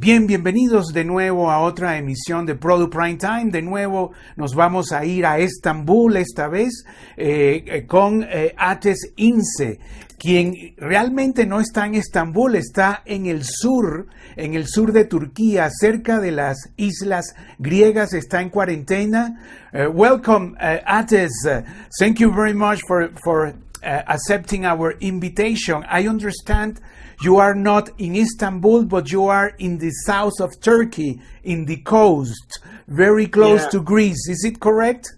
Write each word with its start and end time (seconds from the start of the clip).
Bien, 0.00 0.28
bienvenidos 0.28 0.92
de 0.92 1.02
nuevo 1.02 1.50
a 1.50 1.58
otra 1.58 1.98
emisión 1.98 2.46
de 2.46 2.54
Product 2.54 2.94
Prime 2.94 3.16
Time. 3.16 3.50
De 3.50 3.62
nuevo 3.62 4.12
nos 4.36 4.54
vamos 4.54 4.92
a 4.92 5.04
ir 5.04 5.26
a 5.26 5.40
Estambul 5.40 6.16
esta 6.16 6.46
vez 6.46 6.84
eh, 7.16 7.64
eh, 7.66 7.84
con 7.84 8.22
eh, 8.22 8.54
Ates 8.56 9.12
Ince, 9.16 9.80
quien 10.16 10.54
realmente 10.76 11.46
no 11.46 11.58
está 11.58 11.84
en 11.84 11.96
Estambul, 11.96 12.54
está 12.54 13.02
en 13.06 13.26
el 13.26 13.42
sur, 13.42 14.06
en 14.36 14.54
el 14.54 14.68
sur 14.68 14.92
de 14.92 15.04
Turquía, 15.04 15.68
cerca 15.68 16.20
de 16.20 16.30
las 16.30 16.58
islas 16.76 17.34
griegas, 17.58 18.12
está 18.12 18.40
en 18.40 18.50
cuarentena. 18.50 19.42
welcome, 19.92 20.54
Ates. 20.86 21.32
thank 21.98 22.20
you 22.20 22.32
very 22.32 22.54
much 22.54 22.78
for, 22.86 23.10
for 23.24 23.52
accepting 23.82 24.64
our 24.64 24.94
invitation. 25.00 25.82
I 25.90 26.06
understand 26.06 26.80
you 27.20 27.36
are 27.36 27.54
not 27.54 27.90
in 27.98 28.14
Istanbul, 28.14 28.84
but 28.84 29.10
you 29.10 29.24
are 29.26 29.48
in 29.58 29.78
the 29.78 29.90
south 29.90 30.40
of 30.40 30.60
Turkey, 30.60 31.20
in 31.42 31.64
the 31.64 31.78
coast, 31.78 32.60
very 32.86 33.26
close 33.26 33.62
yeah. 33.64 33.70
to 33.70 33.82
Greece. 33.82 34.28
Is 34.28 34.44
it 34.44 34.60
correct? 34.60 35.12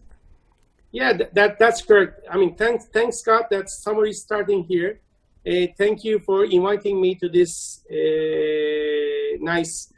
Yeah, 0.93 1.13
that, 1.35 1.59
that's 1.59 1.83
correct. 1.83 2.27
I 2.31 2.37
mean, 2.37 2.57
thanks, 2.57 2.87
thanks, 2.93 3.21
Scott. 3.21 3.51
That 3.51 3.69
summary 3.69 4.13
starting 4.13 4.65
here. 4.65 5.01
Uh, 5.47 5.67
thank 5.79 6.05
you 6.05 6.19
for 6.21 6.45
inviting 6.45 7.01
me 7.01 7.15
to 7.15 7.29
this 7.29 7.83
uh, 7.91 9.37
nice 9.41 9.93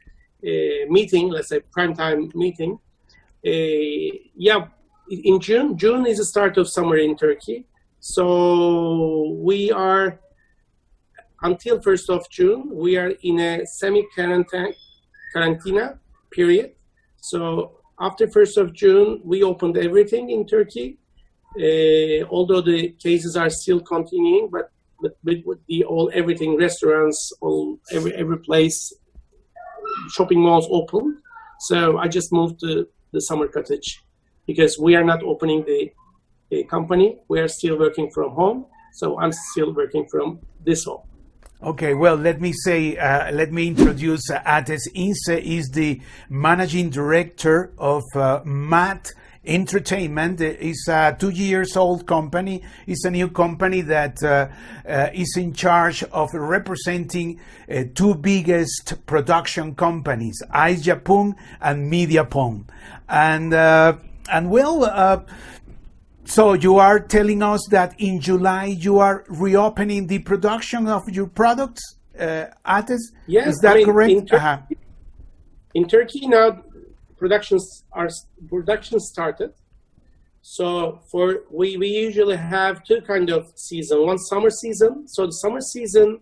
uh, 0.44 0.86
meeting, 0.88 1.30
let's 1.30 1.48
say 1.48 1.60
prime 1.72 1.94
time 1.94 2.30
meeting. 2.34 2.78
Uh, 3.44 4.18
yeah, 4.36 4.66
in 5.08 5.40
June, 5.40 5.76
June 5.76 6.06
is 6.06 6.18
the 6.18 6.24
start 6.24 6.58
of 6.58 6.68
summer 6.68 6.96
in 6.96 7.16
Turkey. 7.16 7.66
So 8.00 9.36
we 9.38 9.70
are 9.72 10.20
until 11.42 11.78
1st 11.80 12.08
of 12.08 12.28
June, 12.30 12.70
we 12.72 12.96
are 12.96 13.12
in 13.22 13.40
a 13.40 13.66
semi-quarantine 13.66 14.74
period. 16.30 16.72
So 17.20 17.78
after 18.00 18.26
1st 18.26 18.56
of 18.56 18.72
June, 18.72 19.20
we 19.24 19.42
opened 19.42 19.76
everything 19.76 20.30
in 20.30 20.46
Turkey. 20.46 20.98
Uh, 21.56 22.24
although 22.30 22.62
the 22.62 22.90
cases 23.02 23.36
are 23.36 23.50
still 23.50 23.80
continuing, 23.80 24.48
but 24.50 24.70
but 25.02 25.16
with 25.44 25.58
the 25.66 25.84
all 25.84 26.10
everything 26.14 26.56
restaurants, 26.56 27.32
all 27.40 27.78
every 27.90 28.14
every 28.14 28.38
place, 28.38 28.92
shopping 30.10 30.40
malls 30.40 30.66
open. 30.70 31.20
So 31.60 31.98
I 31.98 32.08
just 32.08 32.32
moved 32.32 32.60
to 32.60 32.86
the 33.12 33.20
summer 33.20 33.48
cottage 33.48 34.02
because 34.46 34.78
we 34.78 34.94
are 34.96 35.04
not 35.04 35.22
opening 35.22 35.64
the, 35.64 35.92
the 36.50 36.64
company. 36.64 37.18
We 37.28 37.40
are 37.40 37.48
still 37.48 37.78
working 37.78 38.10
from 38.10 38.30
home. 38.32 38.66
So 38.94 39.18
I'm 39.20 39.32
still 39.32 39.72
working 39.74 40.06
from 40.10 40.40
this 40.64 40.84
home. 40.84 41.02
Okay, 41.64 41.94
well, 41.94 42.16
let 42.16 42.40
me 42.40 42.52
say, 42.52 42.96
uh, 42.96 43.30
let 43.30 43.52
me 43.52 43.68
introduce 43.68 44.28
uh, 44.28 44.42
Ates 44.44 44.88
Ince 44.94 45.28
is 45.28 45.70
the 45.70 46.00
managing 46.28 46.90
director 46.90 47.72
of 47.78 48.02
uh, 48.16 48.40
MADD 48.44 49.12
Entertainment. 49.44 50.40
It's 50.40 50.88
a 50.88 51.16
two 51.16 51.30
years 51.30 51.76
old 51.76 52.04
company. 52.04 52.64
It's 52.88 53.04
a 53.04 53.12
new 53.12 53.28
company 53.28 53.80
that 53.82 54.20
uh, 54.24 54.48
uh, 54.88 55.10
is 55.14 55.36
in 55.36 55.52
charge 55.52 56.02
of 56.02 56.30
representing 56.34 57.38
uh, 57.70 57.84
two 57.94 58.16
biggest 58.16 59.06
production 59.06 59.76
companies, 59.76 60.42
Ay 60.50 60.74
Yapım 60.74 61.36
and 61.60 61.92
Medyapım. 61.92 62.64
And, 63.08 63.54
uh, 63.54 63.98
and 64.28 64.50
well, 64.50 64.84
uh, 64.84 65.20
so 66.24 66.52
you 66.52 66.78
are 66.78 67.00
telling 67.00 67.42
us 67.42 67.66
that 67.70 67.94
in 67.98 68.20
July 68.20 68.66
you 68.66 68.98
are 68.98 69.24
reopening 69.28 70.06
the 70.06 70.20
production 70.20 70.86
of 70.86 71.08
your 71.08 71.26
products, 71.26 71.96
uh, 72.18 72.46
Ates? 72.66 73.12
Yes, 73.26 73.48
is 73.48 73.58
that 73.60 73.72
I 73.72 73.76
mean, 73.76 73.86
correct? 73.86 74.12
In, 74.12 74.26
Tur 74.26 74.36
uh-huh. 74.36 74.58
in, 75.74 75.88
Turkey 75.88 76.28
now, 76.28 76.62
productions 77.16 77.84
are 77.92 78.08
production 78.48 79.00
started. 79.00 79.52
So 80.42 81.00
for 81.10 81.40
we 81.50 81.76
we 81.76 81.88
usually 81.88 82.36
have 82.36 82.84
two 82.84 83.00
kind 83.02 83.30
of 83.30 83.52
season. 83.56 84.06
One 84.06 84.18
summer 84.18 84.50
season. 84.50 85.08
So 85.08 85.26
the 85.26 85.32
summer 85.32 85.60
season 85.60 86.20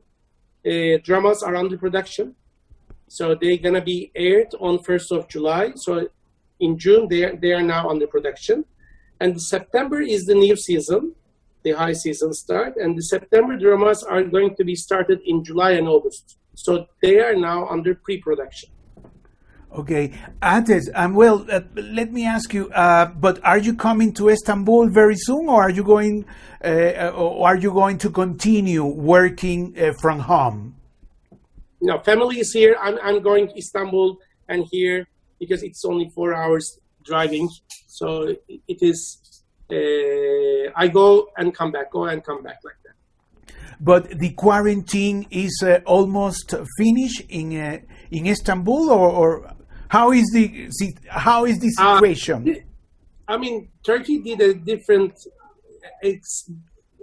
uh, 0.66 0.98
dramas 1.02 1.42
are 1.42 1.56
under 1.56 1.76
production. 1.76 2.34
So 3.08 3.34
they're 3.34 3.58
gonna 3.58 3.82
be 3.82 4.12
aired 4.14 4.54
on 4.60 4.82
first 4.82 5.12
of 5.12 5.28
July. 5.28 5.72
So 5.76 6.08
in 6.58 6.78
June 6.78 7.08
they 7.08 7.24
are, 7.24 7.36
they 7.36 7.52
are 7.52 7.62
now 7.62 7.88
under 7.88 8.06
production 8.06 8.64
and 9.20 9.40
September 9.40 10.00
is 10.00 10.24
the 10.24 10.34
new 10.34 10.56
season, 10.56 11.14
the 11.62 11.72
high 11.72 11.92
season 11.92 12.32
start, 12.32 12.76
and 12.76 12.96
the 12.96 13.02
September 13.02 13.56
dramas 13.56 14.02
are 14.02 14.24
going 14.24 14.56
to 14.56 14.64
be 14.64 14.74
started 14.74 15.20
in 15.26 15.44
July 15.44 15.72
and 15.72 15.86
August. 15.86 16.38
So 16.54 16.86
they 17.02 17.20
are 17.20 17.36
now 17.36 17.68
under 17.68 17.94
pre-production. 17.94 18.70
Okay, 19.72 20.12
Ates, 20.42 20.90
um, 20.94 21.14
well, 21.14 21.46
uh, 21.48 21.60
let 21.76 22.10
me 22.10 22.26
ask 22.26 22.52
you. 22.52 22.70
Uh, 22.70 23.06
but 23.06 23.38
are 23.44 23.58
you 23.58 23.74
coming 23.74 24.12
to 24.14 24.28
Istanbul 24.28 24.88
very 24.88 25.14
soon, 25.16 25.48
or 25.48 25.62
are 25.62 25.70
you 25.70 25.84
going, 25.84 26.24
uh, 26.64 26.66
uh 26.66 27.12
or 27.14 27.46
are 27.46 27.56
you 27.56 27.70
going 27.70 27.96
to 27.98 28.10
continue 28.10 28.84
working 28.84 29.78
uh, 29.78 29.92
from 30.00 30.18
home? 30.18 30.74
No, 31.80 32.00
family 32.00 32.40
is 32.40 32.52
here. 32.52 32.76
I'm, 32.80 32.98
I'm 33.00 33.22
going 33.22 33.46
to 33.46 33.56
Istanbul 33.56 34.18
and 34.48 34.66
here 34.72 35.06
because 35.38 35.62
it's 35.62 35.84
only 35.84 36.10
four 36.16 36.34
hours 36.34 36.80
driving. 37.04 37.48
So 37.86 38.34
it 38.48 38.78
is, 38.82 39.42
uh, 39.70 40.72
I 40.76 40.88
go 40.88 41.28
and 41.36 41.54
come 41.54 41.72
back, 41.72 41.92
go 41.92 42.04
and 42.04 42.24
come 42.24 42.42
back 42.42 42.58
like 42.64 42.76
that. 42.84 43.54
But 43.80 44.18
the 44.18 44.30
quarantine 44.30 45.26
is 45.30 45.62
uh, 45.64 45.80
almost 45.86 46.54
finished 46.76 47.22
in 47.28 47.56
uh, 47.56 47.78
in 48.10 48.26
Istanbul, 48.26 48.90
or, 48.90 49.10
or, 49.10 49.52
how 49.88 50.12
is 50.12 50.30
the 50.34 50.68
how 51.08 51.46
is 51.46 51.58
the 51.60 51.72
uh, 51.78 51.94
situation? 51.94 52.62
I 53.26 53.36
mean, 53.38 53.70
Turkey 53.82 54.18
did 54.18 54.40
a 54.40 54.52
different 54.54 55.14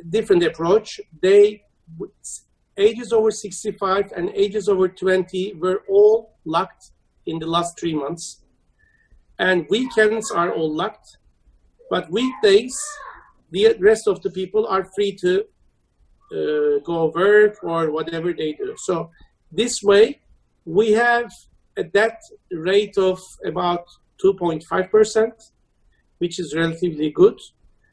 different 0.09 0.43
approach. 0.43 0.99
They 1.21 1.63
ages 2.77 3.11
over 3.11 3.31
65 3.31 4.11
and 4.15 4.29
ages 4.35 4.69
over 4.69 4.87
20 4.87 5.55
were 5.55 5.83
all 5.89 6.35
locked 6.45 6.91
in 7.25 7.39
the 7.39 7.47
last 7.47 7.79
three 7.79 7.95
months 7.95 8.43
and 9.39 9.65
weekends 9.69 10.31
are 10.31 10.51
all 10.51 10.73
locked. 10.73 11.17
But 11.89 12.11
weekdays, 12.11 12.77
the 13.51 13.75
rest 13.79 14.07
of 14.07 14.21
the 14.21 14.29
people 14.29 14.67
are 14.67 14.85
free 14.95 15.15
to 15.21 15.45
uh, 16.31 16.79
go 16.83 17.11
work 17.15 17.63
or 17.63 17.91
whatever 17.91 18.33
they 18.33 18.53
do. 18.53 18.75
So 18.77 19.11
this 19.51 19.81
way, 19.81 20.21
we 20.65 20.91
have 20.91 21.31
a 21.77 21.83
debt 21.83 22.19
rate 22.51 22.97
of 22.97 23.21
about 23.45 23.85
2.5%, 24.23 25.31
which 26.17 26.39
is 26.39 26.53
relatively 26.55 27.11
good 27.11 27.39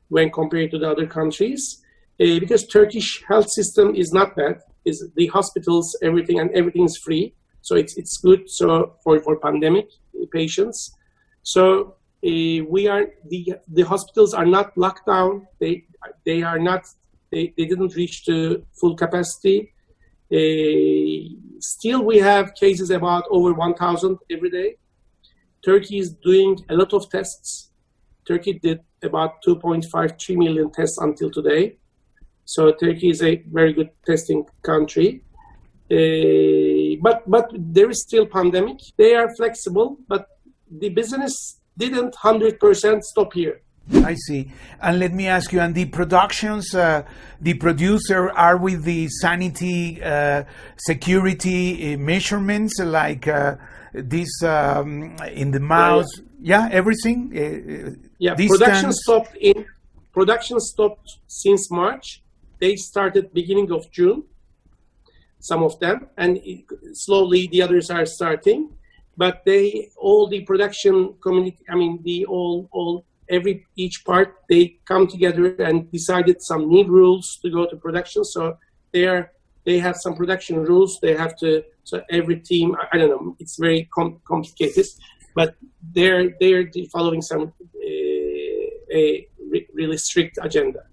when 0.08 0.30
compared 0.30 0.70
to 0.72 0.78
the 0.78 0.90
other 0.90 1.06
countries. 1.06 1.82
Uh, 2.20 2.38
because 2.40 2.66
Turkish 2.66 3.22
health 3.28 3.50
system 3.50 3.94
is 3.94 4.12
not 4.12 4.36
bad. 4.36 4.60
Is 4.84 5.08
the 5.16 5.28
hospitals, 5.28 5.96
everything 6.02 6.38
and 6.38 6.50
everything 6.50 6.84
is 6.84 6.98
free, 6.98 7.34
so 7.62 7.74
it's 7.74 7.96
it's 7.96 8.18
good. 8.18 8.42
So 8.50 8.96
for 9.02 9.18
for 9.20 9.36
pandemic 9.36 9.88
patients, 10.30 10.94
so 11.44 11.94
uh, 12.26 12.64
we 12.74 12.88
are 12.88 13.06
the 13.28 13.54
the 13.68 13.82
hospitals 13.82 14.32
are 14.34 14.46
not 14.46 14.76
locked 14.76 15.06
down. 15.06 15.46
They 15.60 15.84
they 16.24 16.42
are 16.42 16.58
not 16.58 16.82
they, 17.30 17.52
they 17.56 17.66
didn't 17.66 17.94
reach 17.94 18.24
the 18.24 18.62
full 18.72 18.96
capacity. 18.96 19.72
Uh, 20.32 21.36
still, 21.60 22.02
we 22.02 22.18
have 22.18 22.54
cases 22.54 22.90
about 22.90 23.24
over 23.30 23.52
1,000 23.52 24.18
every 24.30 24.50
day. 24.50 24.76
Turkey 25.64 25.98
is 25.98 26.14
doing 26.14 26.58
a 26.70 26.74
lot 26.74 26.92
of 26.92 27.10
tests. 27.10 27.70
Turkey 28.26 28.54
did 28.54 28.80
about 29.02 29.42
2.53 29.46 30.36
million 30.36 30.70
tests 30.70 30.98
until 30.98 31.30
today. 31.30 31.76
So 32.44 32.72
Turkey 32.72 33.10
is 33.10 33.22
a 33.22 33.42
very 33.52 33.72
good 33.72 33.90
testing 34.06 34.46
country. 34.62 35.22
Uh, 35.90 36.96
but 37.02 37.28
but 37.30 37.50
there 37.54 37.90
is 37.90 38.00
still 38.00 38.26
pandemic. 38.26 38.78
They 38.96 39.14
are 39.14 39.34
flexible, 39.34 39.98
but 40.08 40.26
the 40.80 40.88
business 40.90 41.60
didn't 41.76 42.14
100% 42.14 43.02
stop 43.02 43.32
here. 43.32 43.60
I 43.92 44.14
see. 44.14 44.50
And 44.80 44.98
let 44.98 45.12
me 45.12 45.26
ask 45.26 45.52
you, 45.52 45.60
and 45.60 45.74
the 45.74 45.84
productions, 45.86 46.74
uh, 46.74 47.02
the 47.40 47.54
producer 47.54 48.30
are 48.30 48.56
with 48.56 48.84
the 48.84 49.08
sanity, 49.08 50.02
uh, 50.02 50.44
security 50.78 51.94
uh, 51.94 51.98
measurements, 51.98 52.78
like 52.80 53.28
uh, 53.28 53.56
this 53.92 54.42
um, 54.42 55.16
in 55.30 55.50
the 55.50 55.60
mouth, 55.60 56.06
yeah, 56.40 56.66
yeah. 56.66 56.74
everything. 56.74 57.30
Uh, 57.36 58.08
yeah, 58.18 58.34
distance. 58.34 58.58
production 58.58 58.92
stopped 58.92 59.36
in 59.36 59.66
production 60.12 60.60
stopped 60.60 61.18
since 61.26 61.70
March. 61.70 62.22
They 62.60 62.76
started 62.76 63.34
beginning 63.34 63.70
of 63.70 63.90
June. 63.90 64.24
Some 65.40 65.62
of 65.62 65.78
them, 65.78 66.08
and 66.16 66.38
it, 66.42 66.64
slowly 66.94 67.48
the 67.52 67.60
others 67.60 67.90
are 67.90 68.06
starting 68.06 68.70
but 69.16 69.42
they 69.44 69.90
all 69.96 70.26
the 70.26 70.40
production 70.42 71.14
community 71.22 71.58
i 71.68 71.74
mean 71.74 72.00
the 72.02 72.24
all 72.26 72.68
all 72.72 73.04
every 73.30 73.66
each 73.76 74.04
part 74.04 74.36
they 74.50 74.76
come 74.84 75.06
together 75.06 75.54
and 75.56 75.90
decided 75.90 76.42
some 76.42 76.68
new 76.68 76.84
rules 76.84 77.38
to 77.42 77.50
go 77.50 77.66
to 77.66 77.76
production 77.76 78.24
so 78.24 78.56
they're 78.92 79.32
they 79.64 79.78
have 79.78 79.96
some 79.96 80.14
production 80.14 80.62
rules. 80.62 81.00
They 81.00 81.14
have 81.16 81.36
to 81.38 81.64
so 81.84 82.02
every 82.10 82.36
team. 82.40 82.76
I, 82.76 82.96
I 82.96 82.98
don't 82.98 83.10
know. 83.10 83.36
It's 83.38 83.56
very 83.56 83.88
com- 83.94 84.20
complicated, 84.26 84.86
but 85.34 85.56
they're 85.92 86.34
they're 86.40 86.70
following 86.92 87.22
some 87.22 87.42
uh, 87.42 88.92
a 88.92 89.26
re- 89.50 89.68
really 89.72 89.96
strict 89.96 90.38
agenda. 90.40 90.84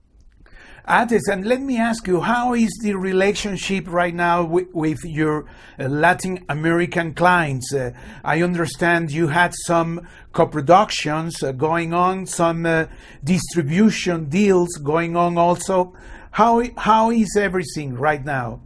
Ates, 0.88 1.28
and 1.28 1.46
let 1.46 1.62
me 1.62 1.78
ask 1.78 2.08
you, 2.08 2.22
how 2.22 2.54
is 2.54 2.72
the 2.82 2.96
relationship 2.96 3.86
right 3.88 4.14
now 4.14 4.44
with, 4.44 4.68
with 4.74 5.00
your 5.04 5.46
uh, 5.80 5.88
Latin 5.88 6.44
American 6.50 7.14
clients? 7.14 7.72
Uh, 7.74 7.92
I 8.24 8.42
understand 8.42 9.12
you 9.12 9.28
had 9.28 9.54
some 9.68 10.08
co-productions 10.34 11.44
uh, 11.44 11.52
going 11.52 11.94
on, 11.94 12.26
some 12.26 12.66
uh, 12.66 12.88
distribution 13.24 14.26
deals 14.26 14.70
going 14.84 15.16
on 15.16 15.38
also. 15.38 15.96
How, 16.32 16.64
how 16.78 17.12
is 17.12 17.38
everything 17.38 17.94
right 17.94 18.24
now? 18.26 18.62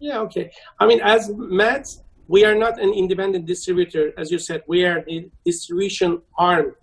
Yeah, 0.00 0.18
okay. 0.20 0.50
I 0.80 0.86
mean, 0.86 1.00
as 1.00 1.30
MADD, 1.30 1.84
we 2.26 2.44
are 2.44 2.54
not 2.54 2.80
an 2.80 2.92
independent 2.92 3.46
distributor. 3.46 4.12
As 4.18 4.30
you 4.30 4.38
said, 4.38 4.62
we 4.66 4.84
are 4.84 5.04
the 5.06 5.30
distribution 5.44 6.22
arm 6.36 6.74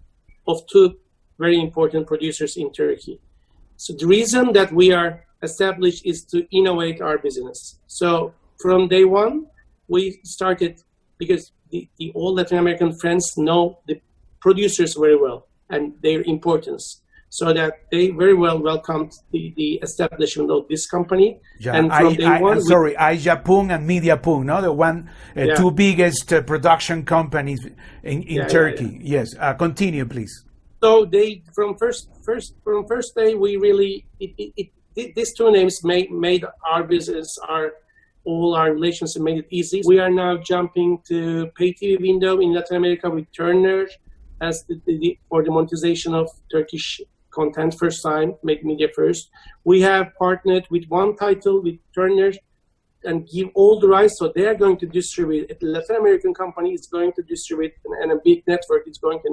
of 0.47 0.65
two 0.67 0.97
very 1.37 1.59
important 1.59 2.07
producers 2.07 2.55
in 2.55 2.71
Turkey. 2.71 3.19
So 3.77 3.93
the 3.93 4.07
reason 4.07 4.53
that 4.53 4.71
we 4.71 4.91
are 4.91 5.25
established 5.41 6.05
is 6.05 6.23
to 6.25 6.47
innovate 6.51 7.01
our 7.01 7.17
business. 7.17 7.79
So 7.87 8.33
from 8.59 8.87
day 8.87 9.05
one, 9.05 9.47
we 9.87 10.19
started 10.23 10.81
because 11.17 11.51
the, 11.71 11.87
the 11.97 12.11
all 12.15 12.33
Latin 12.33 12.57
American 12.57 12.97
friends 12.97 13.33
know 13.37 13.79
the 13.87 14.01
producers 14.39 14.95
very 14.95 15.17
well 15.17 15.47
and 15.69 15.93
their 16.01 16.21
importance. 16.21 17.01
So 17.29 17.51
that 17.51 17.73
they 17.91 18.11
very 18.11 18.33
well 18.33 18.59
welcomed 18.59 19.11
the, 19.33 19.53
the 19.57 19.73
establishment 19.83 20.49
of 20.51 20.69
this 20.69 20.87
company. 20.87 21.41
Yeah, 21.59 21.75
and 21.75 21.91
from 21.91 22.07
I, 22.07 22.15
day 22.15 22.25
I, 22.25 22.39
one, 22.39 22.61
sorry, 22.61 22.95
Ay 22.95 23.17
Yapım 23.17 23.71
and 23.71 23.89
Medyapım, 23.89 24.45
no, 24.45 24.61
the 24.61 24.71
one, 24.71 25.09
uh, 25.35 25.41
yeah. 25.41 25.55
two 25.55 25.71
biggest 25.71 26.31
uh, 26.31 26.41
production 26.43 27.03
companies 27.03 27.65
in, 28.03 28.23
in 28.23 28.37
yeah, 28.37 28.47
Turkey. 28.47 29.01
Yeah, 29.01 29.19
yes, 29.19 29.35
uh, 29.37 29.53
continue, 29.53 30.05
please 30.05 30.44
so 30.85 31.03
they 31.03 31.41
from 31.57 31.69
first 31.83 32.01
first 32.27 32.49
from 32.63 32.85
first 32.85 33.15
day 33.15 33.33
we 33.33 33.51
really 33.67 33.93
it, 34.19 34.31
it, 34.37 34.67
it, 34.95 35.15
these 35.15 35.33
two 35.33 35.49
names 35.57 35.83
made 35.83 36.11
made 36.11 36.43
our 36.71 36.83
business 36.83 37.29
our 37.49 37.65
all 38.25 38.55
our 38.59 38.71
relations 38.79 39.15
and 39.15 39.23
made 39.23 39.39
it 39.43 39.47
easy. 39.59 39.81
We 39.85 39.99
are 39.99 40.13
now 40.23 40.33
jumping 40.51 40.89
to 41.09 41.47
pay 41.57 41.69
TV 41.73 41.93
window 42.09 42.33
in 42.39 42.53
Latin 42.57 42.77
America 42.77 43.07
with 43.07 43.27
Turner 43.31 43.87
as 44.41 44.63
the, 44.67 44.81
the, 44.87 45.17
for 45.29 45.43
the 45.43 45.51
monetization 45.51 46.15
of 46.15 46.27
Turkish 46.51 47.01
content 47.29 47.75
first 47.77 48.01
time, 48.01 48.29
make 48.41 48.65
media 48.65 48.89
first. 48.95 49.29
We 49.63 49.81
have 49.81 50.07
partnered 50.17 50.65
with 50.71 50.85
one 50.87 51.15
title 51.15 51.61
with 51.61 51.77
Turner 51.93 52.31
and 53.03 53.29
give 53.29 53.49
all 53.53 53.79
the 53.79 53.87
rights. 53.87 54.17
So 54.17 54.31
they 54.35 54.47
are 54.47 54.59
going 54.63 54.77
to 54.77 54.87
distribute. 54.87 55.51
A 55.51 55.55
Latin 55.63 55.97
American 55.97 56.33
company 56.33 56.73
is 56.73 56.87
going 56.87 57.11
to 57.17 57.21
distribute, 57.21 57.73
and, 57.85 57.93
and 58.01 58.11
a 58.11 58.19
big 58.23 58.39
network 58.47 58.87
is 58.87 58.97
going 58.97 59.19
to 59.25 59.29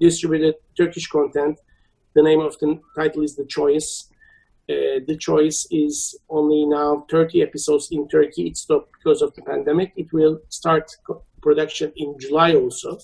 distributed 0.00 0.54
Turkish 0.76 1.08
content. 1.08 1.58
The 2.14 2.22
name 2.22 2.40
of 2.40 2.58
the 2.58 2.80
title 2.96 3.22
is 3.22 3.36
The 3.36 3.46
Choice. 3.46 4.08
Uh, 4.68 5.00
the 5.06 5.16
Choice 5.18 5.66
is 5.70 6.18
only 6.28 6.66
now 6.66 7.04
30 7.10 7.42
episodes 7.42 7.88
in 7.90 8.08
Turkey. 8.08 8.46
It 8.48 8.56
stopped 8.56 8.90
because 8.98 9.22
of 9.22 9.34
the 9.34 9.42
pandemic. 9.42 9.92
It 9.96 10.12
will 10.12 10.40
start 10.48 10.90
production 11.42 11.92
in 11.96 12.16
July 12.18 12.54
also. 12.54 12.98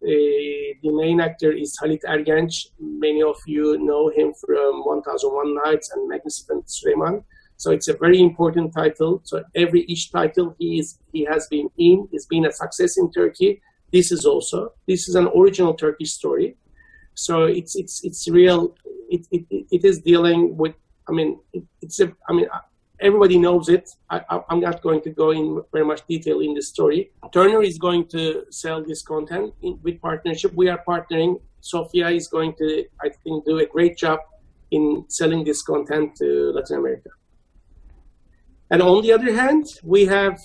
Uh, 0.00 0.78
the 0.82 0.92
main 0.92 1.20
actor 1.20 1.50
is 1.50 1.76
Halit 1.82 2.04
Ergenç. 2.04 2.68
Many 2.78 3.22
of 3.22 3.36
you 3.46 3.78
know 3.78 4.10
him 4.10 4.32
from 4.34 4.84
1001 4.84 5.54
Nights 5.64 5.90
and 5.90 6.08
Magnificent 6.08 6.66
Süleyman. 6.66 7.24
So 7.56 7.72
it's 7.72 7.88
a 7.88 7.94
very 7.94 8.20
important 8.20 8.72
title. 8.72 9.20
So 9.24 9.42
every 9.56 9.82
each 9.82 10.12
title 10.12 10.54
he 10.58 10.78
is 10.78 10.98
he 11.12 11.24
has 11.24 11.48
been 11.48 11.68
in 11.76 12.08
has 12.12 12.26
been 12.26 12.46
a 12.46 12.52
success 12.52 12.96
in 12.96 13.10
Turkey. 13.10 13.60
This 13.92 14.12
is 14.12 14.24
also 14.24 14.72
this 14.86 15.08
is 15.08 15.14
an 15.14 15.28
original 15.36 15.74
Turkish 15.74 16.12
story, 16.12 16.56
so 17.14 17.44
it's 17.44 17.74
it's 17.76 18.04
it's 18.04 18.28
real. 18.28 18.74
It 19.08 19.26
it, 19.30 19.44
it 19.70 19.84
is 19.84 20.00
dealing 20.00 20.56
with. 20.56 20.74
I 21.08 21.12
mean, 21.12 21.40
it, 21.52 21.64
it's 21.80 22.00
a. 22.00 22.12
I 22.28 22.32
mean, 22.34 22.46
uh, 22.52 22.60
everybody 23.00 23.38
knows 23.38 23.68
it. 23.68 23.88
I, 24.10 24.22
am 24.50 24.60
not 24.60 24.82
going 24.82 25.00
to 25.02 25.10
go 25.10 25.30
in 25.30 25.62
very 25.72 25.84
much 25.84 26.06
detail 26.06 26.40
in 26.40 26.54
the 26.54 26.62
story. 26.62 27.10
Turner 27.32 27.62
is 27.62 27.78
going 27.78 28.08
to 28.08 28.44
sell 28.50 28.84
this 28.84 29.02
content 29.02 29.54
in, 29.62 29.78
with 29.82 30.00
partnership. 30.00 30.52
We 30.54 30.68
are 30.68 30.82
partnering. 30.86 31.40
Sofia 31.60 32.10
is 32.10 32.28
going 32.28 32.54
to, 32.58 32.84
I 33.00 33.08
think, 33.24 33.44
do 33.44 33.58
a 33.58 33.66
great 33.66 33.96
job 33.96 34.20
in 34.70 35.04
selling 35.08 35.44
this 35.44 35.62
content 35.62 36.16
to 36.16 36.52
Latin 36.54 36.78
America. 36.78 37.10
And 38.70 38.82
on 38.82 39.02
the 39.02 39.12
other 39.12 39.32
hand, 39.32 39.66
we 39.82 40.04
have 40.06 40.38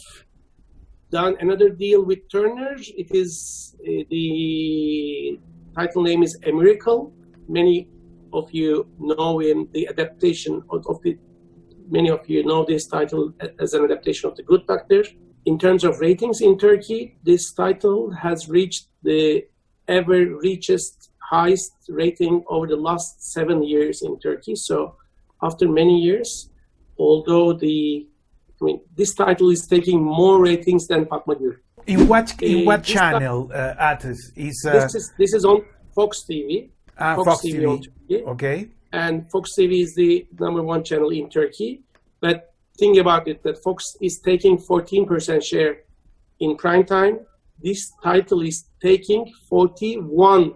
done 1.14 1.38
another 1.40 1.70
deal 1.70 2.04
with 2.04 2.20
Turner. 2.30 2.76
It 3.02 3.10
is 3.12 3.76
uh, 3.88 4.04
the 4.10 5.40
title 5.78 6.02
name 6.02 6.24
is 6.24 6.34
A 6.44 6.52
Miracle. 6.52 7.14
Many 7.48 7.88
of 8.34 8.52
you 8.52 8.88
know 9.00 9.40
in 9.40 9.70
the 9.74 9.88
adaptation 9.88 10.64
of, 10.72 10.86
of, 10.88 11.02
the 11.04 11.16
many 11.88 12.10
of 12.10 12.28
you 12.28 12.44
know 12.44 12.66
this 12.66 12.88
title 12.88 13.32
as 13.60 13.76
an 13.76 13.84
adaptation 13.84 14.28
of 14.30 14.36
the 14.36 14.44
Good 14.44 14.66
Doctor. 14.66 15.04
In 15.46 15.60
terms 15.60 15.84
of 15.84 16.00
ratings 16.00 16.42
in 16.42 16.58
Turkey, 16.58 17.16
this 17.24 17.52
title 17.52 18.12
has 18.12 18.50
reached 18.50 18.88
the 19.04 19.46
ever 19.88 20.20
richest 20.50 21.12
highest 21.20 21.74
rating 21.90 22.44
over 22.50 22.66
the 22.66 22.82
last 22.90 23.32
seven 23.36 23.62
years 23.62 24.02
in 24.02 24.20
Turkey. 24.20 24.56
So 24.56 24.96
after 25.44 25.68
many 25.70 26.00
years, 26.00 26.50
although 26.98 27.54
the 27.54 28.08
I 28.64 28.66
mean, 28.66 28.82
this 28.96 29.14
title 29.14 29.50
is 29.50 29.68
taking 29.68 30.02
more 30.02 30.42
ratings 30.42 30.88
than 30.88 31.06
Fatma 31.06 31.36
In 31.86 32.08
what 32.08 32.42
in 32.42 32.62
uh, 32.62 32.66
what 32.66 32.84
channel, 32.84 33.52
uh? 33.54 33.98
Is, 34.36 34.66
uh, 34.66 34.72
this 34.72 34.96
is 34.96 35.14
this 35.18 35.34
is 35.34 35.44
on 35.44 35.66
Fox 35.94 36.24
TV. 36.30 36.70
Ah, 36.98 37.16
Fox, 37.16 37.28
Fox 37.28 37.42
TV. 37.46 37.86
TV. 38.10 38.28
Okay. 38.28 38.70
And 38.94 39.30
Fox 39.32 39.52
TV 39.60 39.82
is 39.84 39.96
the 39.96 40.26
number 40.40 40.64
one 40.64 40.84
channel 40.84 41.10
in 41.10 41.30
Turkey. 41.30 41.84
But 42.22 42.54
think 42.78 42.98
about 42.98 43.28
it, 43.28 43.44
that 43.44 43.62
Fox 43.64 43.98
is 44.02 44.20
taking 44.20 44.58
14% 44.58 45.44
share 45.44 45.78
in 46.40 46.56
prime 46.56 46.86
time. 46.86 47.20
This 47.62 47.92
title 48.02 48.42
is 48.42 48.66
taking 48.82 49.30
41% 49.52 50.56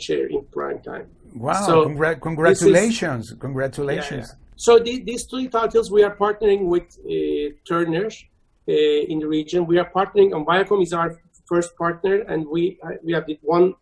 share 0.00 0.26
in 0.26 0.44
prime 0.52 0.80
time. 0.82 1.06
Wow! 1.34 1.66
So 1.66 1.86
Congra- 1.86 2.20
congratulations! 2.20 3.32
Is, 3.32 3.38
congratulations! 3.38 4.28
Yeah, 4.28 4.34
yeah. 4.38 4.43
So 4.56 4.78
the, 4.78 5.02
these 5.02 5.24
three 5.24 5.48
titles, 5.48 5.90
we 5.90 6.02
are 6.02 6.14
partnering 6.14 6.66
with 6.66 6.98
uh, 7.04 7.54
Turner 7.66 8.06
uh, 8.06 8.72
in 8.72 9.18
the 9.18 9.26
region. 9.26 9.66
We 9.66 9.78
are 9.78 9.90
partnering, 9.90 10.34
and 10.34 10.46
Viacom 10.46 10.82
is 10.82 10.92
our 10.92 11.20
first 11.46 11.76
partner, 11.76 12.20
and 12.22 12.46
we 12.46 12.78
uh, 12.82 12.92
we 13.02 13.12
have 13.12 13.26
did 13.26 13.38
one 13.42 13.74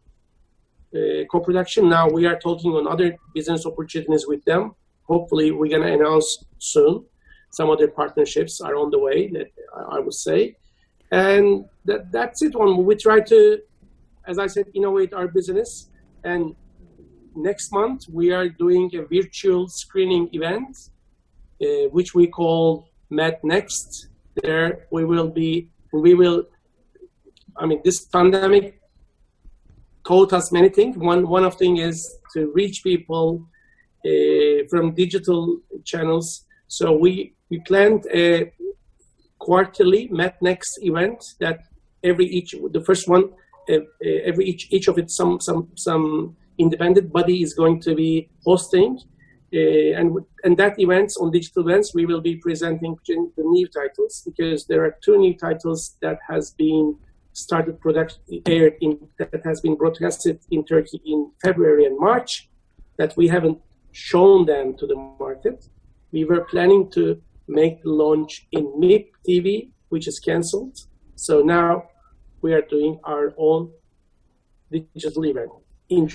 uh, 0.94 1.24
co-production. 1.30 1.88
Now 1.88 2.08
we 2.08 2.26
are 2.26 2.38
talking 2.38 2.72
on 2.72 2.88
other 2.88 3.16
business 3.34 3.66
opportunities 3.66 4.26
with 4.26 4.44
them. 4.44 4.74
Hopefully, 5.04 5.50
we're 5.50 5.70
gonna 5.70 5.92
announce 5.92 6.44
soon. 6.58 7.04
Some 7.50 7.68
other 7.68 7.88
partnerships 7.88 8.60
are 8.60 8.76
on 8.76 8.90
the 8.90 8.98
way. 8.98 9.28
That 9.28 9.48
I 9.90 10.00
would 10.00 10.14
say, 10.14 10.56
and 11.10 11.66
that 11.84 12.10
that's 12.10 12.42
it. 12.42 12.54
One 12.54 12.84
we 12.84 12.96
try 12.96 13.20
to, 13.20 13.58
as 14.26 14.38
I 14.38 14.46
said, 14.46 14.66
innovate 14.74 15.12
our 15.12 15.28
business 15.28 15.90
and 16.24 16.54
next 17.34 17.72
month 17.72 18.04
we 18.10 18.32
are 18.32 18.48
doing 18.48 18.90
a 18.94 19.02
virtual 19.02 19.68
screening 19.68 20.28
event, 20.32 20.76
uh, 21.62 21.88
which 21.90 22.14
we 22.14 22.26
call 22.26 22.88
Met 23.10 23.42
Next. 23.44 24.08
There 24.42 24.86
we 24.90 25.04
will 25.04 25.28
be, 25.28 25.68
we 25.92 26.14
will, 26.14 26.44
I 27.56 27.66
mean, 27.66 27.80
this 27.84 28.04
pandemic 28.06 28.80
taught 30.06 30.32
us 30.32 30.52
many 30.52 30.68
things. 30.68 30.96
One 30.96 31.28
one 31.28 31.44
of 31.44 31.56
thing 31.56 31.76
is 31.78 31.98
to 32.34 32.50
reach 32.54 32.82
people 32.82 33.46
uh, 34.04 34.66
from 34.70 34.94
digital 34.94 35.58
channels. 35.84 36.44
So 36.68 36.92
we 36.92 37.34
we 37.50 37.60
planned 37.60 38.06
a 38.12 38.52
quarterly 39.38 40.08
Met 40.08 40.40
Next 40.40 40.78
event 40.82 41.22
that 41.40 41.60
every 42.02 42.26
each 42.26 42.54
the 42.70 42.82
first 42.84 43.08
one 43.08 43.24
uh, 43.70 43.74
uh 43.74 44.18
every 44.24 44.44
each 44.46 44.68
each 44.70 44.88
of 44.88 44.98
it 44.98 45.10
some 45.10 45.40
some 45.40 45.68
some 45.76 46.36
independent 46.58 47.12
body 47.12 47.42
is 47.42 47.54
going 47.54 47.80
to 47.80 47.94
be 47.94 48.28
hosting. 48.44 48.98
Uh, 49.54 49.98
and 49.98 50.16
and 50.44 50.56
that 50.56 50.78
events 50.78 51.18
on 51.18 51.30
digital 51.30 51.62
events 51.68 51.94
we 51.94 52.06
will 52.06 52.22
be 52.22 52.36
presenting 52.36 52.96
the 53.06 53.42
new 53.42 53.68
titles 53.68 54.22
because 54.24 54.64
there 54.64 54.82
are 54.82 54.96
two 55.04 55.18
new 55.18 55.36
titles 55.36 55.98
that 56.00 56.18
has 56.26 56.52
been 56.52 56.96
started 57.34 57.78
production 57.78 58.18
aired 58.46 58.76
in 58.80 58.98
that 59.18 59.42
has 59.44 59.60
been 59.60 59.76
broadcasted 59.76 60.38
in 60.50 60.64
Turkey 60.64 61.02
in 61.04 61.30
February 61.42 61.84
and 61.84 61.98
March 61.98 62.48
that 62.96 63.14
we 63.16 63.28
haven't 63.28 63.58
shown 63.92 64.46
them 64.46 64.74
to 64.78 64.86
the 64.86 64.96
market. 64.96 65.68
We 66.12 66.24
were 66.24 66.44
planning 66.44 66.90
to 66.92 67.20
make 67.46 67.82
the 67.82 67.90
launch 67.90 68.46
in 68.52 68.64
MIP 68.80 69.08
TV, 69.28 69.70
which 69.90 70.08
is 70.08 70.18
cancelled. 70.18 70.78
So 71.16 71.42
now 71.42 71.88
we 72.40 72.54
are 72.54 72.62
doing 72.62 73.00
our 73.04 73.34
own 73.36 73.70
digital 74.70 75.26
event 75.26 75.52
in 75.96 76.08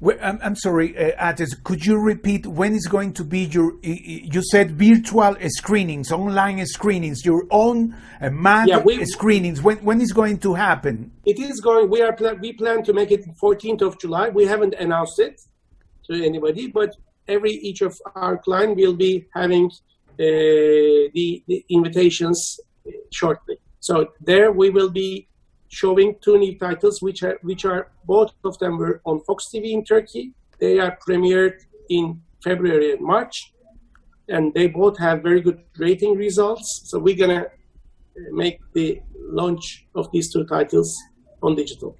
Well, 0.00 0.16
I'm, 0.22 0.38
I'm 0.42 0.56
sorry, 0.56 0.96
uh, 0.96 1.30
Ates, 1.30 1.54
could 1.64 1.84
you 1.84 1.98
repeat 1.98 2.46
when 2.46 2.74
is 2.74 2.86
going 2.86 3.12
to 3.14 3.24
be 3.24 3.40
your, 3.46 3.74
you 3.82 4.42
said 4.52 4.72
virtual 4.72 5.36
screenings, 5.48 6.12
online 6.12 6.64
screenings, 6.66 7.24
your 7.24 7.44
own 7.50 7.94
uh, 8.20 8.30
MADD 8.30 8.68
Yeah, 8.68 8.78
we- 8.78 9.04
screenings. 9.04 9.60
When, 9.62 9.78
when 9.78 10.00
is 10.00 10.12
going 10.12 10.38
to 10.38 10.54
happen? 10.54 11.10
It 11.24 11.38
is 11.40 11.60
going. 11.60 11.90
We 11.90 12.02
are 12.02 12.16
we 12.40 12.52
plan 12.52 12.82
to 12.84 12.92
make 12.92 13.10
it 13.10 13.24
14th 13.42 13.82
of 13.82 13.98
July. 13.98 14.28
We 14.28 14.44
haven't 14.46 14.74
announced 14.74 15.18
it 15.18 15.40
to 16.10 16.24
anybody, 16.24 16.68
but 16.68 16.90
every 17.26 17.52
each 17.52 17.80
of 17.82 17.94
our 18.14 18.38
client 18.38 18.76
will 18.76 18.94
be 18.94 19.26
having 19.34 19.66
uh, 19.66 19.74
the, 20.18 21.42
the 21.46 21.64
invitations 21.70 22.58
uh, 22.86 22.90
shortly. 23.12 23.56
So 23.80 23.94
there 24.20 24.50
we 24.52 24.70
will 24.70 24.90
be 24.90 25.28
showing 25.68 26.16
two 26.22 26.38
new 26.38 26.58
titles, 26.58 27.00
which 27.02 27.22
are 27.22 27.38
which 27.42 27.64
are 27.64 27.90
both 28.04 28.32
of 28.44 28.58
them 28.58 28.78
were 28.78 29.00
on 29.04 29.20
Fox 29.26 29.44
TV 29.54 29.72
in 29.72 29.84
Turkey. 29.84 30.32
They 30.58 30.78
are 30.78 30.98
premiered 31.06 31.54
in 31.88 32.20
February 32.42 32.92
and 32.92 33.00
March, 33.00 33.52
and 34.28 34.52
they 34.54 34.68
both 34.68 34.98
have 34.98 35.22
very 35.22 35.40
good 35.40 35.60
rating 35.78 36.16
results. 36.16 36.82
So 36.86 36.98
we're 36.98 37.16
gonna 37.16 37.44
uh, 37.46 38.20
make 38.32 38.58
the 38.72 39.00
launch 39.30 39.86
of 39.94 40.10
these 40.12 40.32
two 40.32 40.44
titles 40.44 40.94
on 41.42 41.54
digital. 41.54 41.96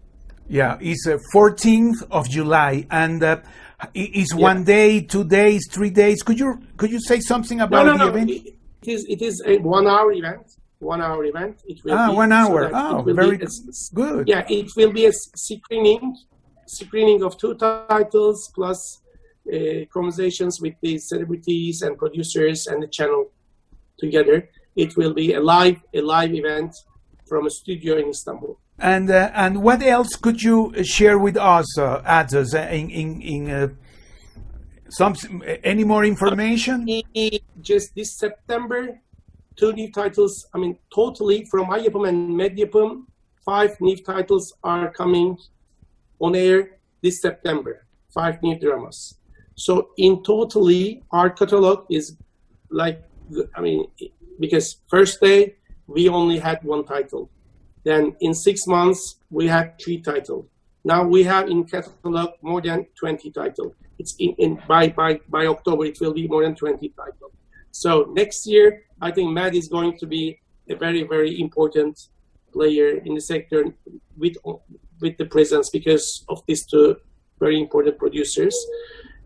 Yeah, 0.49 0.79
it's 0.81 1.07
uh, 1.07 1.19
14th 1.35 2.07
of 2.11 2.29
July, 2.29 2.87
and 2.91 3.23
uh, 3.23 3.41
i- 3.81 3.89
is 3.95 4.35
one 4.35 4.65
day, 4.65 5.03
two 5.03 5.25
days, 5.25 5.69
three 5.71 5.91
days. 5.91 6.23
Could 6.23 6.39
you 6.41 6.59
could 6.77 6.91
you 6.91 7.01
say 7.01 7.21
something 7.21 7.61
about 7.61 7.87
no, 7.87 7.93
the 7.93 7.99
no. 7.99 8.09
event? 8.09 8.31
It 8.31 8.55
is 8.87 9.05
it 9.09 9.21
is 9.21 9.43
a 9.47 9.59
one 9.59 9.87
hour 9.87 10.11
event. 10.13 10.47
One 10.80 11.02
hour 11.02 11.25
event. 11.25 11.56
It 11.66 11.82
will 11.85 11.94
Ah, 11.94 12.11
be, 12.11 12.16
one 12.16 12.32
hour. 12.32 12.62
it 12.64 12.73
Oh, 12.75 13.02
very 13.02 13.37
a 13.42 13.49
good. 13.94 14.28
Yeah, 14.28 14.44
it 14.49 14.68
will 14.76 14.92
be 14.92 15.06
a 15.06 15.12
screening, 15.12 16.16
screening 16.66 17.23
of 17.25 17.37
two 17.37 17.54
titles 17.56 18.50
plus 18.54 19.02
uh, 19.52 19.85
conversations 19.92 20.61
with 20.61 20.75
the 20.82 20.99
celebrities 20.99 21.82
and 21.82 21.99
producers 21.99 22.66
and 22.68 22.82
the 22.82 22.87
channel 22.88 23.30
together. 23.99 24.49
It 24.76 24.97
will 24.97 25.14
be 25.14 25.32
a 25.35 25.40
live 25.40 25.82
a 25.94 26.00
live 26.00 26.32
event 26.32 26.73
from 27.26 27.47
a 27.47 27.50
studio 27.50 27.97
in 27.99 28.08
Istanbul. 28.11 28.58
And 28.78 29.11
uh, 29.11 29.32
and 29.35 29.62
what 29.62 29.82
else 29.82 30.14
could 30.14 30.40
you 30.40 30.73
uh, 30.76 30.85
share 30.85 31.18
with 31.18 31.37
us, 31.37 31.76
uh, 31.76 32.02
Ates, 32.06 32.54
uh, 32.54 32.68
in 32.70 32.90
in, 32.90 33.20
in 33.23 33.50
uh, 33.50 33.68
some 34.88 35.14
any 35.64 35.82
more 35.82 36.04
information? 36.04 36.87
just 37.61 37.94
this 37.97 38.16
September, 38.16 39.00
two 39.59 39.73
new 39.73 39.91
titles. 39.91 40.47
I 40.55 40.59
mean, 40.59 40.79
totally 40.95 41.45
from 41.45 41.71
Ay 41.71 41.85
Yapım 41.85 42.09
and 42.09 42.31
Medyapım, 42.31 43.07
five 43.45 43.77
new 43.81 43.97
titles 43.97 44.53
are 44.62 44.91
coming 44.91 45.38
on 46.21 46.35
air 46.35 46.79
this 47.03 47.21
September. 47.21 47.87
Five 48.15 48.43
new 48.43 48.59
dramas. 48.59 49.19
So 49.55 49.91
in 49.97 50.23
totally, 50.23 51.03
our 51.11 51.31
catalog 51.31 51.87
is 51.91 52.17
like, 52.71 53.03
I 53.57 53.61
mean, 53.61 53.88
because 54.41 54.77
first 54.88 55.21
day 55.21 55.57
we 55.87 56.09
only 56.09 56.38
had 56.38 56.62
one 56.62 56.85
title. 56.85 57.31
Then 57.85 58.17
in 58.21 58.35
six 58.35 58.67
months 58.67 59.17
we 59.31 59.47
had 59.49 59.79
three 59.81 60.00
titles. 60.00 60.47
Now 60.85 61.03
we 61.05 61.25
have 61.25 61.49
in 61.49 61.65
catalog 61.65 62.31
more 62.43 62.61
than 62.61 62.87
20 62.99 63.31
titles. 63.31 63.75
It's 63.99 64.15
in, 64.19 64.35
in 64.38 64.62
by, 64.69 64.88
by 64.88 65.21
by 65.29 65.47
October 65.47 65.85
it 65.87 66.00
will 66.00 66.15
be 66.15 66.29
more 66.29 66.45
than 66.45 66.55
20 66.55 66.88
titles. 66.91 67.33
So 67.71 68.11
next 68.13 68.47
year 68.47 68.83
I 69.01 69.11
think 69.11 69.31
MADD 69.31 69.55
is 69.55 69.69
going 69.69 69.99
to 69.99 70.07
be 70.07 70.41
a 70.69 70.77
very 70.77 71.03
very 71.03 71.41
important 71.41 71.99
player 72.53 72.99
in 73.05 73.15
the 73.15 73.21
sector 73.21 73.65
with 74.17 74.37
with 75.01 75.17
the 75.19 75.27
presence 75.27 75.71
because 75.71 76.25
of 76.29 76.43
these 76.47 76.67
two 76.67 76.97
very 77.39 77.61
important 77.61 77.99
producers. 77.99 78.57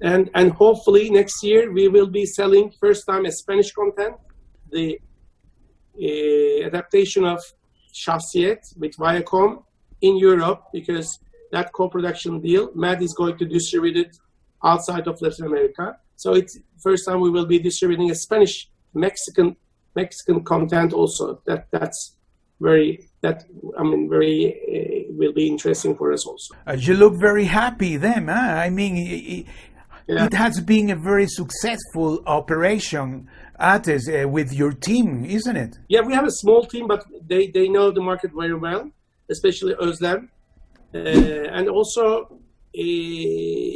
And 0.01 0.31
and 0.35 0.53
hopefully 0.53 1.11
next 1.11 1.43
year 1.43 1.73
we 1.73 1.89
will 1.89 2.09
be 2.09 2.27
selling 2.27 2.73
first 2.81 3.07
time 3.07 3.25
a 3.27 3.33
Spanish 3.33 3.73
content, 3.73 4.17
the 4.71 4.99
uh, 6.01 6.67
adaptation 6.67 7.25
of 7.25 7.41
Şahsiyet 7.93 8.79
with 8.79 8.97
Viacom 8.97 9.63
in 10.01 10.17
Europe 10.17 10.65
because 10.73 11.19
that 11.53 11.73
co-production 11.73 12.41
deal, 12.41 12.73
MADD 12.75 13.03
is 13.03 13.15
going 13.15 13.37
to 13.39 13.45
distribute 13.45 13.97
it 13.97 14.17
outside 14.65 15.07
of 15.07 15.21
Latin 15.21 15.47
America. 15.47 15.97
So 16.23 16.29
it's 16.41 16.55
first 16.89 17.03
time 17.07 17.19
we 17.27 17.31
will 17.37 17.49
be 17.55 17.59
distributing 17.71 18.09
a 18.11 18.15
Spanish 18.27 18.55
Mexican 19.07 19.49
Mexican 20.01 20.39
content 20.53 20.91
also. 21.01 21.25
That 21.49 21.61
that's 21.77 22.01
very 22.69 22.89
that 23.25 23.39
I 23.81 23.83
mean 23.91 24.03
very 24.17 24.39
uh, 24.77 25.13
will 25.21 25.35
be 25.41 25.47
interesting 25.55 25.93
for 25.99 26.07
us 26.17 26.23
also. 26.31 26.51
Uh, 26.69 26.77
you 26.87 26.95
look 27.03 27.15
very 27.29 27.47
happy 27.63 27.93
then. 28.09 28.23
Huh? 28.29 28.67
I 28.67 28.69
mean, 28.79 28.93
i- 28.97 29.25
i- 29.37 29.47
Yeah. 30.09 30.27
it 30.29 30.35
has 30.45 30.55
been 30.75 30.87
a 30.97 30.99
very 31.13 31.29
successful 31.41 32.13
operation, 32.39 33.09
Ates, 33.73 34.05
uh, 34.09 34.29
with 34.37 34.49
your 34.61 34.73
team, 34.89 35.09
isn't 35.39 35.59
it? 35.65 35.73
Yeah, 35.95 36.03
we 36.09 36.13
have 36.19 36.27
a 36.33 36.37
small 36.43 36.63
team, 36.73 36.85
but 36.93 37.01
they, 37.31 37.43
they 37.57 37.67
know 37.77 37.87
the 37.99 38.05
market 38.11 38.31
very 38.43 38.59
well, 38.67 38.83
especially 39.35 39.75
Özlem. 39.87 40.21
Uh, 40.95 41.57
and 41.57 41.65
also, 41.79 42.05
uh, 42.85 43.73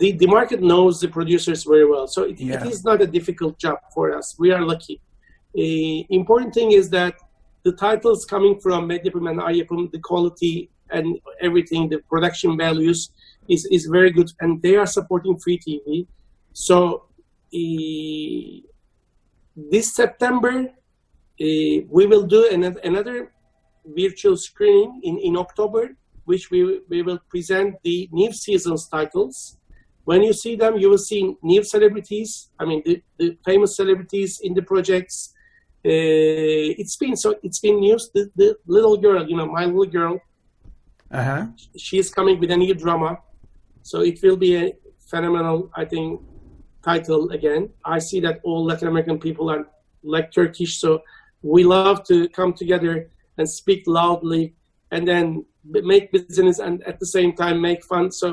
the, 0.00 0.12
the 0.12 0.26
market 0.26 0.60
knows 0.60 1.00
the 1.00 1.08
producers 1.08 1.64
very 1.64 1.86
well. 1.88 2.06
So 2.08 2.24
it, 2.24 2.40
Yeah. 2.40 2.64
it 2.64 2.66
is 2.72 2.84
not 2.84 3.00
a 3.00 3.06
difficult 3.06 3.58
job 3.58 3.78
for 3.94 4.16
us. 4.16 4.34
We 4.38 4.50
are 4.50 4.62
lucky. 4.62 5.00
Uh, 5.56 6.04
important 6.10 6.54
thing 6.54 6.72
is 6.72 6.90
that 6.90 7.14
the 7.64 7.72
titles 7.72 8.24
coming 8.24 8.58
from 8.60 8.88
Medyapım 8.88 9.30
and 9.30 9.40
Ay 9.40 9.60
Yapım, 9.60 9.90
the 9.92 10.00
quality 10.00 10.70
and 10.90 11.18
everything, 11.40 11.88
the 11.88 11.98
production 12.10 12.56
values 12.56 13.10
is, 13.48 13.66
is 13.70 13.86
very 13.86 14.10
good. 14.10 14.30
And 14.40 14.60
they 14.62 14.76
are 14.76 14.86
supporting 14.86 15.38
free 15.38 15.58
TV. 15.58 16.06
So 16.52 17.04
uh, 17.54 18.60
this 19.56 19.94
September, 19.94 20.54
uh, 20.60 20.66
we 21.88 22.06
will 22.06 22.26
do 22.26 22.48
another, 22.50 22.80
another 22.80 23.32
virtual 23.84 24.36
screening 24.36 25.00
in, 25.04 25.18
in 25.18 25.36
October, 25.36 25.96
which 26.24 26.50
we, 26.50 26.80
we 26.88 27.02
will 27.02 27.20
present 27.30 27.76
the 27.84 28.08
new 28.12 28.32
season's 28.32 28.88
titles. 28.88 29.58
When 30.08 30.20
you 30.22 30.32
see 30.32 30.54
them, 30.62 30.72
you 30.82 30.88
will 30.92 31.04
see 31.10 31.20
new 31.52 31.62
celebrities. 31.74 32.30
I 32.60 32.64
mean, 32.64 32.80
the, 32.86 32.94
the 33.20 33.28
famous 33.44 33.70
celebrities 33.80 34.32
in 34.46 34.52
the 34.58 34.62
projects. 34.72 35.16
Uh, 35.84 36.80
it's 36.82 36.96
been 37.02 37.16
so. 37.22 37.28
It's 37.46 37.60
been 37.66 37.76
news. 37.86 38.02
The, 38.14 38.22
the 38.40 38.48
little 38.76 38.96
girl, 39.06 39.22
you 39.30 39.36
know, 39.38 39.46
my 39.58 39.64
little 39.66 39.90
girl, 39.98 40.14
Uh 41.18 41.24
huh. 41.30 41.42
she 41.84 41.98
is 42.02 42.08
coming 42.18 42.36
with 42.40 42.50
a 42.56 42.56
new 42.64 42.74
drama. 42.74 43.10
So 43.82 43.96
it 44.10 44.16
will 44.22 44.36
be 44.48 44.52
a 44.64 44.66
phenomenal, 45.10 45.58
I 45.82 45.84
think, 45.92 46.08
title 46.90 47.22
again. 47.38 47.62
I 47.96 47.98
see 48.08 48.20
that 48.26 48.36
all 48.46 48.64
Latin 48.70 48.88
American 48.88 49.18
people 49.26 49.46
are 49.54 49.62
like 50.14 50.26
Turkish, 50.38 50.72
so 50.82 50.90
we 51.42 51.60
love 51.64 51.98
to 52.10 52.28
come 52.38 52.52
together 52.62 52.94
and 53.38 53.46
speak 53.60 53.80
loudly 53.86 54.44
and 54.92 55.02
then 55.06 55.44
make 55.64 56.04
business 56.12 56.58
and 56.66 56.74
at 56.90 56.96
the 57.02 57.06
same 57.16 57.32
time 57.42 57.56
make 57.60 57.82
fun. 57.92 58.10
So 58.22 58.28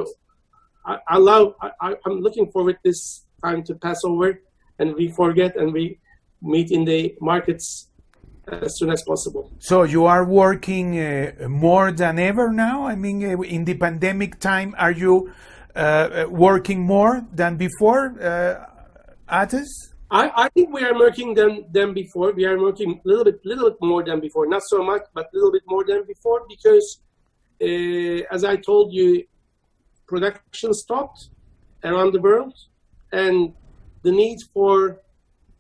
I, 0.86 0.98
I 1.08 1.18
love, 1.18 1.56
I, 1.62 1.72
I- 1.82 1.96
I'm 2.06 2.20
looking 2.22 2.52
forward 2.52 2.78
this 2.84 3.25
time 3.44 3.63
to 3.63 3.75
pass 3.75 4.02
over 4.04 4.40
and 4.80 4.96
we 4.96 5.10
forget 5.10 5.56
and 5.56 5.74
we 5.74 6.00
meet 6.42 6.72
in 6.72 6.86
the 6.86 7.16
markets 7.22 7.90
as 8.48 8.78
soon 8.78 8.92
as 8.92 9.04
possible. 9.04 9.52
So 9.60 9.84
you 9.84 10.06
are 10.06 10.25
working 10.25 11.00
uh, 11.00 11.48
more 11.48 11.92
than 11.92 12.20
ever 12.20 12.52
now. 12.52 12.86
I 12.86 12.96
mean, 12.96 13.24
uh, 13.24 13.42
in 13.42 13.63
the 13.66 13.75
pandemic 13.75 14.40
time, 14.40 14.75
are 14.78 14.92
you 14.92 15.32
uh, 15.75 15.80
uh, 15.80 16.25
working 16.30 16.82
more 16.82 17.25
than 17.34 17.56
before, 17.58 18.16
uh? 18.22 18.66
I, 19.36 19.50
I 20.12 20.50
think 20.50 20.72
we 20.72 20.84
are 20.84 20.94
working 20.94 21.34
than 21.34 21.66
than 21.72 21.94
before. 21.94 22.32
We 22.34 22.46
are 22.46 22.60
working 22.60 23.02
a 23.04 23.08
little 23.08 23.24
bit 23.24 23.40
little 23.44 23.70
bit 23.72 23.80
more 23.82 24.04
than 24.04 24.20
before. 24.20 24.46
Not 24.46 24.62
so 24.68 24.84
much, 24.84 25.02
but 25.16 25.25
a 25.25 25.36
little 25.36 25.52
bit 25.52 25.63
more 25.66 25.84
than 25.84 26.06
before 26.06 26.42
because, 26.48 27.02
uh, 27.62 28.36
as 28.36 28.44
I 28.44 28.58
told 28.58 28.94
you, 28.94 29.24
production 30.13 30.74
stopped 30.86 31.20
around 31.84 32.10
the 32.13 32.22
world, 32.22 32.55
and 33.12 33.53
the 34.05 34.12
need 34.12 34.39
for 34.53 34.74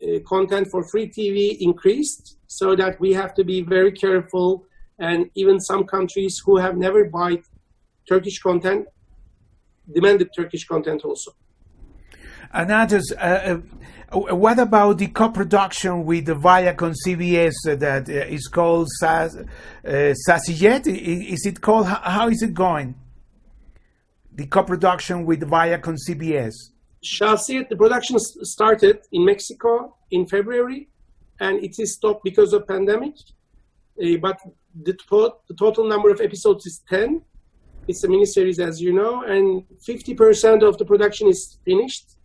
uh, 0.03 0.19
content 0.33 0.65
for 0.73 0.81
free 0.91 1.07
TV 1.17 1.37
increased. 1.69 2.37
So 2.47 2.75
that 2.75 2.99
we 2.99 3.13
have 3.21 3.33
to 3.39 3.43
be 3.43 3.57
very 3.61 3.91
careful, 4.05 4.49
and 4.99 5.19
even 5.41 5.55
some 5.59 5.83
countries 5.95 6.33
who 6.45 6.57
have 6.57 6.75
never 6.77 7.01
bought 7.05 7.41
Turkish 8.07 8.37
content 8.47 8.85
demanded 9.91 10.29
Turkish 10.35 10.65
content 10.73 11.03
also. 11.03 11.31
And 12.53 12.69
Ates, 12.71 13.11
uh, 13.11 13.59
uh, 14.11 14.35
what 14.35 14.59
about 14.59 14.99
the 14.99 15.07
co-production 15.07 16.05
with 16.05 16.25
the 16.27 16.35
Viacom 16.35 16.93
CBS 17.03 17.53
that 17.79 18.07
uh, 18.07 18.35
is 18.37 18.47
called 18.47 18.87
Sas, 18.99 19.35
uh? 19.35 20.13
Is 20.85 21.45
it 21.45 21.61
called? 21.61 21.87
How 21.87 22.27
is 22.29 22.43
it 22.43 22.53
going? 22.53 22.93
The 24.35 24.47
co-production 24.47 25.25
with 25.25 25.41
Viacom 25.41 25.97
CBS. 25.97 26.55
Şahsiyet, 27.03 27.69
the 27.69 27.75
production 27.75 28.17
started 28.19 28.99
in 29.11 29.25
Mexico 29.25 29.95
in 30.11 30.25
February, 30.25 30.89
and 31.39 31.63
it 31.63 31.77
is 31.79 31.93
stopped 31.93 32.23
because 32.23 32.53
of 32.53 32.67
pandemic. 32.67 33.13
Uh, 34.01 34.17
but 34.21 34.37
the, 34.83 34.93
to- 34.93 35.33
the 35.47 35.53
total 35.55 35.87
number 35.87 36.09
of 36.09 36.19
episodes 36.21 36.65
is 36.65 36.81
10, 36.89 37.21
It's 37.87 38.03
a 38.03 38.07
miniseries, 38.07 38.59
as 38.59 38.81
you 38.81 38.93
know, 38.93 39.23
and 39.23 39.63
50% 39.87 40.63
of 40.63 40.77
the 40.77 40.85
production 40.85 41.27
is 41.27 41.57
finished. 41.65 42.15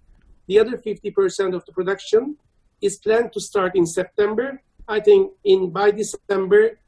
The 0.47 0.61
other 0.61 0.79
50% 0.79 1.55
of 1.55 1.65
the 1.67 1.73
production 1.73 2.37
is 2.81 2.99
planned 2.99 3.33
to 3.33 3.41
start 3.41 3.75
in 3.75 3.85
September. 3.85 4.63
I 4.87 5.01
think 5.01 5.33
in 5.45 5.71
by 5.71 5.91
December 5.91 6.79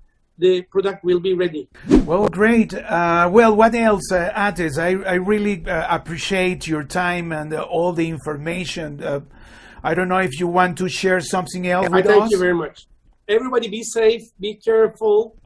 the 0.40 0.62
product 0.62 1.04
will 1.04 1.20
be 1.20 1.35
ready. 1.35 1.68
Well, 2.04 2.28
great. 2.28 2.75
Uh, 2.75 3.28
well, 3.32 3.54
what 3.54 3.75
else, 3.75 4.11
uh, 4.11 4.32
Ates? 4.35 4.78
I, 4.78 4.90
I 5.14 5.14
really 5.14 5.64
uh, 5.66 5.94
appreciate 5.94 6.66
your 6.66 6.85
time 6.85 7.30
and 7.32 7.52
uh, 7.52 7.62
all 7.62 7.92
the 7.92 8.09
information. 8.09 9.02
Uh, 9.02 9.20
I 9.82 9.94
don't 9.94 10.09
know 10.09 10.18
if 10.18 10.40
you 10.40 10.47
want 10.47 10.78
to 10.78 10.88
share 10.88 11.20
something 11.20 11.66
else 11.68 11.87
I 11.87 11.90
with 11.90 12.06
thank 12.06 12.25
us. 12.25 12.30
you 12.30 12.38
very 12.38 12.54
much. 12.54 12.87
Everybody 13.28 13.68
be 13.68 13.82
safe, 13.82 14.23
be 14.40 14.54
careful, 14.54 15.37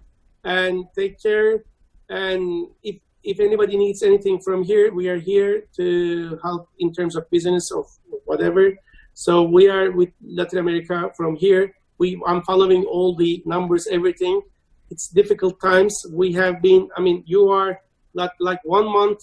and 0.43 0.85
take 0.97 1.21
care. 1.21 1.65
And 2.09 2.69
if 2.83 2.97
if 3.23 3.41
anybody 3.41 3.77
needs 3.79 4.03
anything 4.03 4.39
from 4.41 4.63
here, 4.63 4.93
we 4.93 5.09
are 5.09 5.17
here 5.19 5.65
to 5.77 6.39
help 6.43 6.69
in 6.79 6.93
terms 6.93 7.17
of 7.17 7.29
business 7.31 7.71
or 7.71 7.87
whatever. 8.27 8.75
So 9.15 9.43
we 9.43 9.69
are 9.71 9.91
with 9.91 10.11
Latin 10.23 10.59
America 10.59 11.11
from 11.17 11.37
here. 11.37 11.75
We 11.99 12.21
I'm 12.27 12.43
following 12.43 12.85
all 12.85 13.17
the 13.17 13.43
numbers, 13.47 13.87
everything. 13.87 14.43
It's 14.91 15.09
difficult 15.09 15.61
times. 15.61 15.95
We 16.11 16.33
have 16.35 16.63
been. 16.63 16.89
I 16.97 17.01
mean, 17.01 17.23
you 17.27 17.49
are 17.51 17.81
like 18.15 18.33
like 18.41 18.61
one 18.65 18.87
month. 18.87 19.19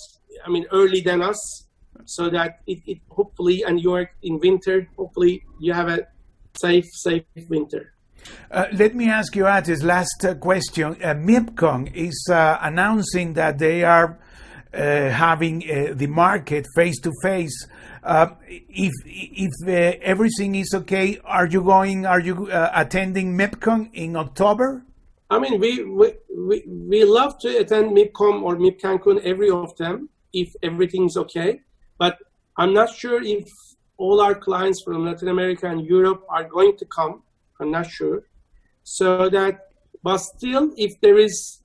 I 0.45 0.49
mean, 0.49 0.65
early 0.71 1.01
than 1.01 1.21
us, 1.21 1.67
so 2.05 2.29
that 2.29 2.61
it, 2.67 2.79
it 2.87 2.99
hopefully, 3.09 3.63
and 3.63 3.81
you 3.81 3.93
are 3.93 4.09
in 4.23 4.39
winter. 4.39 4.87
Hopefully, 4.97 5.43
you 5.59 5.73
have 5.73 5.87
a 5.87 6.07
safe 6.59 6.85
safe 6.91 7.23
winter. 7.49 7.93
Uh, 8.51 8.65
let 8.73 8.95
me 8.95 9.09
ask 9.09 9.35
you, 9.35 9.47
Ates, 9.47 9.81
last 9.81 10.25
uh, 10.25 10.35
question. 10.35 10.95
Uh, 11.03 11.15
MIPCOM 11.15 11.91
is 11.93 12.27
uh, 12.29 12.57
announcing 12.61 13.33
that 13.33 13.57
they 13.57 13.83
are 13.83 14.19
uh, 14.73 15.09
having 15.09 15.63
uh, 15.63 15.93
the 15.95 16.07
market 16.07 16.65
face 16.75 16.99
to 17.01 17.11
face. 17.21 17.67
If 18.03 18.93
if 19.05 19.51
uh, 19.67 19.99
everything 20.01 20.55
is 20.55 20.73
okay, 20.73 21.19
are 21.25 21.45
you 21.45 21.61
going? 21.61 22.05
Are 22.05 22.19
you 22.19 22.49
attending 22.51 23.37
MIPCOM 23.37 23.89
in 23.93 24.15
October? 24.15 24.83
I 25.31 25.39
mean, 25.39 25.61
we, 25.61 25.85
we, 25.85 26.13
we, 26.37 26.63
we 26.67 27.05
love 27.05 27.39
to 27.39 27.47
attend 27.59 27.95
MIPCOM 27.95 28.43
or 28.43 28.57
MIP 28.57 28.81
Cancun, 28.81 29.23
every 29.23 29.49
of 29.49 29.75
them, 29.77 30.09
if 30.33 30.53
everything's 30.61 31.15
okay. 31.15 31.61
But 31.97 32.17
I'm 32.57 32.73
not 32.73 32.93
sure 32.93 33.23
if 33.23 33.49
all 33.95 34.19
our 34.19 34.35
clients 34.35 34.81
from 34.83 35.05
Latin 35.05 35.29
America 35.29 35.67
and 35.67 35.85
Europe 35.85 36.25
are 36.27 36.43
going 36.43 36.75
to 36.77 36.85
come. 36.85 37.23
I'm 37.61 37.71
not 37.71 37.89
sure. 37.89 38.23
So 38.83 39.29
that, 39.29 39.69
but 40.03 40.17
still, 40.17 40.73
if 40.75 40.99
there 40.99 41.17
is 41.17 41.61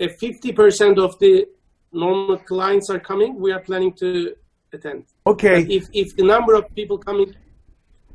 a 0.00 0.08
50% 0.08 0.98
of 0.98 1.16
the 1.20 1.46
normal 1.92 2.38
clients 2.38 2.90
are 2.90 2.98
coming, 2.98 3.38
we 3.38 3.52
are 3.52 3.60
planning 3.60 3.92
to 3.94 4.34
attend. 4.72 5.04
Okay. 5.28 5.62
If, 5.70 5.86
if 5.92 6.16
the 6.16 6.24
number 6.24 6.54
of 6.54 6.74
people 6.74 6.98
coming 6.98 7.36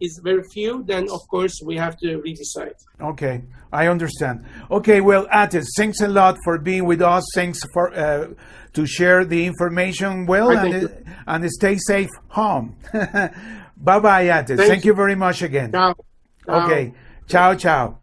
is 0.02 0.20
very 0.24 0.44
few, 0.54 0.84
then 0.84 1.10
of 1.10 1.22
course 1.30 1.54
we 1.64 1.76
have 1.78 1.98
to 2.00 2.22
redecide. 2.26 2.76
Okay, 3.00 3.44
I 3.72 3.88
understand. 3.88 4.46
Okay, 4.70 5.02
well, 5.02 5.28
Ates, 5.34 5.68
thanks 5.78 6.02
a 6.02 6.08
lot 6.08 6.38
for 6.44 6.58
being 6.58 6.86
with 6.86 7.02
us. 7.02 7.24
Thanks 7.36 7.60
for 7.74 7.94
uh, 7.94 8.30
to 8.74 8.86
share 8.86 9.24
the 9.26 9.46
information 9.46 10.26
well 10.26 10.52
and, 10.52 10.86
uh, 10.86 10.88
and 11.28 11.50
stay 11.50 11.78
safe 11.78 12.10
home. 12.30 12.76
bye 13.78 14.00
bye, 14.00 14.30
Ates. 14.30 14.50
Thank 14.58 14.70
Thank 14.70 14.86
you 14.86 14.92
you. 14.92 14.96
very 14.96 15.16
much 15.16 15.42
again. 15.42 15.72
Ciao. 15.72 15.96
Ciao. 16.46 16.66
Okay, 16.66 16.94
ciao, 17.28 17.56
ciao. 17.56 18.02